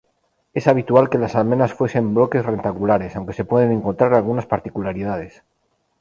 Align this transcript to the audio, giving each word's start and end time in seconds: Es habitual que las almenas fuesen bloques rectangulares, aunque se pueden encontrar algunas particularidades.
Es 0.55 0.65
habitual 0.67 1.11
que 1.11 1.19
las 1.19 1.35
almenas 1.35 1.75
fuesen 1.75 2.15
bloques 2.15 2.43
rectangulares, 2.43 3.15
aunque 3.15 3.33
se 3.33 3.45
pueden 3.45 3.71
encontrar 3.71 4.15
algunas 4.15 4.47
particularidades. 4.47 5.43